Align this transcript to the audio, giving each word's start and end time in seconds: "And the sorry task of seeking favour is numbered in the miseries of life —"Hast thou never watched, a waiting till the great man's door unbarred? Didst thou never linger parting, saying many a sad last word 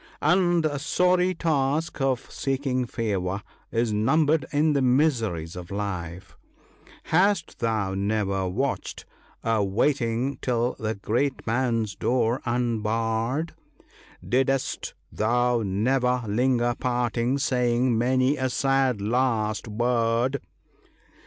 "And 0.23 0.63
the 0.63 0.79
sorry 0.79 1.35
task 1.35 2.01
of 2.01 2.31
seeking 2.31 2.87
favour 2.87 3.43
is 3.71 3.93
numbered 3.93 4.47
in 4.51 4.73
the 4.73 4.81
miseries 4.81 5.55
of 5.55 5.69
life 5.69 6.35
—"Hast 7.13 7.59
thou 7.59 7.93
never 7.93 8.47
watched, 8.47 9.05
a 9.43 9.63
waiting 9.63 10.39
till 10.41 10.75
the 10.79 10.95
great 10.95 11.45
man's 11.45 11.93
door 11.93 12.41
unbarred? 12.45 13.53
Didst 14.27 14.95
thou 15.11 15.61
never 15.63 16.23
linger 16.27 16.73
parting, 16.73 17.37
saying 17.37 17.95
many 17.95 18.37
a 18.37 18.49
sad 18.49 19.01
last 19.01 19.67
word 19.67 20.41